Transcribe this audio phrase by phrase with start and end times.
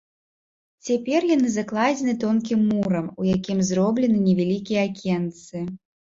[0.87, 5.57] Цяпер яны закладзены тонкім мурам, у якім зроблены невялікія акенцы.